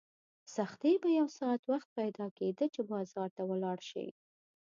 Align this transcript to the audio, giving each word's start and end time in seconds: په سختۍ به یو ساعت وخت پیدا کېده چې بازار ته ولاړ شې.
په 0.43 0.49
سختۍ 0.55 0.93
به 1.03 1.09
یو 1.19 1.27
ساعت 1.37 1.61
وخت 1.71 1.89
پیدا 1.99 2.25
کېده 2.37 2.65
چې 2.73 2.81
بازار 2.91 3.29
ته 3.35 3.41
ولاړ 3.49 3.77
شې. 3.89 4.07